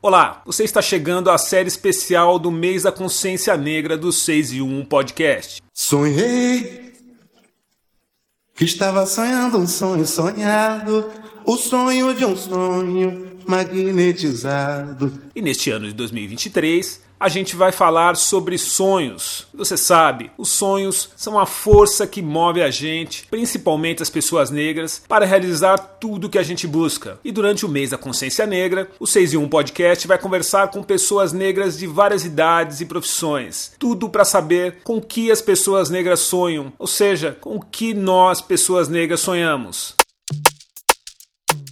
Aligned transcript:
Olá, 0.00 0.42
você 0.46 0.62
está 0.62 0.80
chegando 0.80 1.28
à 1.28 1.36
série 1.36 1.66
especial 1.66 2.38
do 2.38 2.52
mês 2.52 2.84
da 2.84 2.92
consciência 2.92 3.56
negra 3.56 3.98
do 3.98 4.12
6 4.12 4.52
e 4.52 4.62
1 4.62 4.84
podcast. 4.84 5.60
Sonhei 5.74 6.92
que 8.54 8.64
estava 8.64 9.04
sonhando 9.06 9.58
um 9.58 9.66
sonho 9.66 10.06
sonhado, 10.06 11.10
o 11.44 11.56
sonho 11.56 12.14
de 12.14 12.24
um 12.24 12.36
sonho 12.36 13.38
magnetizado. 13.44 15.20
E 15.34 15.42
neste 15.42 15.68
ano 15.72 15.88
de 15.88 15.94
2023, 15.94 17.00
a 17.20 17.28
gente 17.28 17.56
vai 17.56 17.72
falar 17.72 18.16
sobre 18.16 18.56
sonhos. 18.58 19.46
Você 19.52 19.76
sabe, 19.76 20.30
os 20.38 20.50
sonhos 20.50 21.10
são 21.16 21.38
a 21.38 21.46
força 21.46 22.06
que 22.06 22.22
move 22.22 22.62
a 22.62 22.70
gente, 22.70 23.26
principalmente 23.30 24.02
as 24.02 24.10
pessoas 24.10 24.50
negras, 24.50 25.02
para 25.08 25.26
realizar 25.26 25.78
tudo 25.78 26.28
que 26.28 26.38
a 26.38 26.42
gente 26.42 26.66
busca. 26.66 27.18
E 27.24 27.32
durante 27.32 27.66
o 27.66 27.68
mês 27.68 27.90
da 27.90 27.98
consciência 27.98 28.46
negra, 28.46 28.88
o 29.00 29.06
6 29.06 29.32
e 29.32 29.36
1 29.36 29.48
podcast 29.48 30.06
vai 30.06 30.18
conversar 30.18 30.68
com 30.68 30.82
pessoas 30.82 31.32
negras 31.32 31.78
de 31.78 31.86
várias 31.86 32.24
idades 32.24 32.80
e 32.80 32.86
profissões. 32.86 33.72
Tudo 33.78 34.08
para 34.08 34.24
saber 34.24 34.78
com 34.84 35.00
que 35.00 35.30
as 35.30 35.42
pessoas 35.42 35.90
negras 35.90 36.20
sonham, 36.20 36.72
ou 36.78 36.86
seja, 36.86 37.36
com 37.40 37.60
que 37.60 37.94
nós, 37.94 38.40
pessoas 38.40 38.88
negras, 38.88 39.20
sonhamos. 39.20 39.96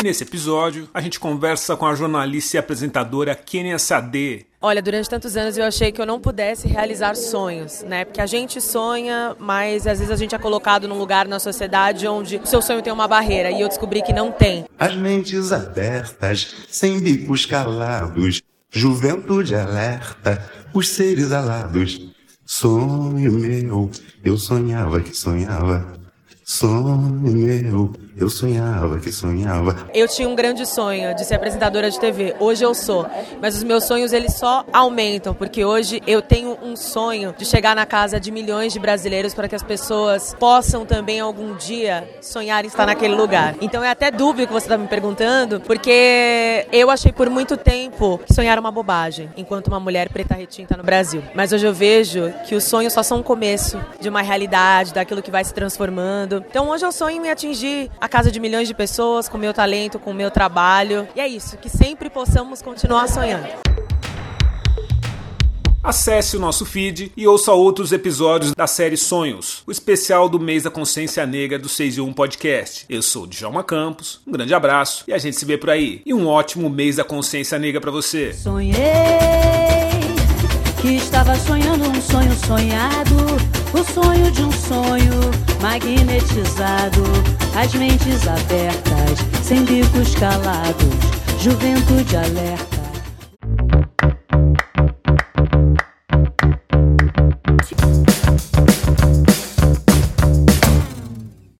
E 0.00 0.04
nesse 0.04 0.22
episódio, 0.22 0.88
a 0.94 1.00
gente 1.00 1.18
conversa 1.18 1.76
com 1.76 1.84
a 1.84 1.92
jornalista 1.92 2.56
e 2.56 2.58
apresentadora 2.60 3.34
Kenia 3.34 3.80
Sade. 3.80 4.46
Olha, 4.60 4.80
durante 4.80 5.10
tantos 5.10 5.36
anos 5.36 5.58
eu 5.58 5.64
achei 5.64 5.90
que 5.90 6.00
eu 6.00 6.06
não 6.06 6.20
pudesse 6.20 6.68
realizar 6.68 7.16
sonhos, 7.16 7.82
né? 7.82 8.04
Porque 8.04 8.20
a 8.20 8.26
gente 8.26 8.60
sonha, 8.60 9.34
mas 9.40 9.88
às 9.88 9.98
vezes 9.98 10.12
a 10.12 10.16
gente 10.16 10.36
é 10.36 10.38
colocado 10.38 10.86
num 10.86 10.96
lugar 10.96 11.26
na 11.26 11.40
sociedade 11.40 12.06
onde 12.06 12.36
o 12.36 12.46
seu 12.46 12.62
sonho 12.62 12.80
tem 12.80 12.92
uma 12.92 13.08
barreira 13.08 13.50
e 13.50 13.60
eu 13.60 13.66
descobri 13.66 14.00
que 14.00 14.12
não 14.12 14.30
tem. 14.30 14.66
As 14.78 14.94
mentes 14.94 15.50
abertas, 15.50 16.54
sem 16.68 17.00
bicos 17.00 17.44
calados, 17.44 18.40
juventude 18.70 19.56
alerta, 19.56 20.48
os 20.72 20.90
seres 20.90 21.32
alados. 21.32 22.08
Sonho 22.46 23.32
meu, 23.32 23.90
eu 24.24 24.38
sonhava 24.38 25.00
que 25.00 25.12
sonhava. 25.12 25.97
Sonho 26.50 26.96
meu, 26.96 27.92
eu 28.16 28.30
sonhava 28.30 28.98
que 28.98 29.12
sonhava. 29.12 29.76
Eu 29.92 30.08
tinha 30.08 30.26
um 30.26 30.34
grande 30.34 30.64
sonho 30.64 31.14
de 31.14 31.22
ser 31.22 31.34
apresentadora 31.34 31.90
de 31.90 32.00
TV. 32.00 32.34
Hoje 32.40 32.64
eu 32.64 32.74
sou, 32.74 33.06
mas 33.38 33.54
os 33.54 33.62
meus 33.62 33.84
sonhos 33.84 34.14
eles 34.14 34.34
só 34.34 34.64
aumentam 34.72 35.34
porque 35.34 35.62
hoje 35.62 36.02
eu 36.06 36.22
tenho 36.22 36.56
um 36.62 36.74
sonho 36.74 37.34
de 37.36 37.44
chegar 37.44 37.76
na 37.76 37.84
casa 37.84 38.18
de 38.18 38.30
milhões 38.30 38.72
de 38.72 38.78
brasileiros 38.78 39.34
para 39.34 39.46
que 39.46 39.54
as 39.54 39.62
pessoas 39.62 40.34
possam 40.40 40.86
também 40.86 41.20
algum 41.20 41.54
dia 41.54 42.08
sonhar 42.22 42.64
em 42.64 42.68
estar 42.68 42.86
naquele 42.86 43.14
lugar. 43.14 43.54
Então 43.60 43.84
é 43.84 43.90
até 43.90 44.10
dúvida 44.10 44.46
que 44.46 44.52
você 44.52 44.64
está 44.64 44.78
me 44.78 44.88
perguntando, 44.88 45.60
porque 45.60 46.66
eu 46.72 46.88
achei 46.90 47.12
por 47.12 47.28
muito 47.28 47.58
tempo 47.58 48.18
que 48.26 48.32
sonhar 48.32 48.52
era 48.52 48.60
uma 48.60 48.72
bobagem, 48.72 49.28
enquanto 49.36 49.66
uma 49.66 49.78
mulher 49.78 50.08
preta 50.08 50.34
retinta 50.34 50.78
no 50.78 50.82
Brasil. 50.82 51.22
Mas 51.34 51.52
hoje 51.52 51.66
eu 51.66 51.74
vejo 51.74 52.32
que 52.48 52.54
os 52.54 52.64
sonhos 52.64 52.94
só 52.94 53.02
são 53.02 53.18
um 53.18 53.22
começo 53.22 53.78
de 54.00 54.08
uma 54.08 54.22
realidade, 54.22 54.94
daquilo 54.94 55.20
que 55.20 55.30
vai 55.30 55.44
se 55.44 55.52
transformando. 55.52 56.37
Então 56.48 56.68
hoje 56.68 56.84
eu 56.84 56.92
sonho 56.92 57.24
em 57.24 57.30
atingir 57.30 57.90
a 58.00 58.08
casa 58.08 58.30
de 58.30 58.38
milhões 58.40 58.68
de 58.68 58.74
pessoas 58.74 59.28
com 59.28 59.38
meu 59.38 59.54
talento, 59.54 59.98
com 59.98 60.12
meu 60.12 60.30
trabalho. 60.30 61.08
E 61.14 61.20
é 61.20 61.26
isso, 61.26 61.56
que 61.56 61.68
sempre 61.68 62.08
possamos 62.10 62.62
continuar 62.62 63.08
sonhando. 63.08 63.48
Acesse 65.82 66.36
o 66.36 66.40
nosso 66.40 66.66
feed 66.66 67.12
e 67.16 67.26
ouça 67.26 67.52
outros 67.52 67.92
episódios 67.92 68.52
da 68.52 68.66
série 68.66 68.96
Sonhos, 68.96 69.62
o 69.66 69.70
especial 69.70 70.28
do 70.28 70.38
mês 70.38 70.64
da 70.64 70.70
consciência 70.70 71.24
negra 71.24 71.58
do 71.58 71.68
6 71.68 71.96
e 71.96 72.00
1 72.00 72.12
podcast. 72.12 72.84
Eu 72.90 73.00
sou 73.00 73.22
o 73.22 73.26
Djalma 73.26 73.62
Campos, 73.62 74.20
um 74.26 74.32
grande 74.32 74.52
abraço 74.52 75.04
e 75.06 75.14
a 75.14 75.18
gente 75.18 75.38
se 75.38 75.44
vê 75.44 75.56
por 75.56 75.70
aí. 75.70 76.02
E 76.04 76.12
um 76.12 76.26
ótimo 76.26 76.68
mês 76.68 76.96
da 76.96 77.04
consciência 77.04 77.58
negra 77.58 77.80
para 77.80 77.90
você. 77.90 78.34
Sonhei 78.34 78.76
que 80.82 80.94
estava 80.94 81.34
sonhando 81.36 81.88
um 81.88 82.00
sonho 82.02 82.32
sonhado, 82.46 83.16
o 83.72 83.84
sonho 83.92 84.30
de 84.30 84.42
um 84.42 84.52
sonho 84.52 85.47
magnetizado, 85.60 87.02
as 87.54 87.74
mentes 87.74 88.26
abertas, 88.26 89.18
sem 89.42 89.64
bicos 89.64 90.14
calados, 90.14 90.94
juventude 91.40 92.16
alerta. 92.16 92.77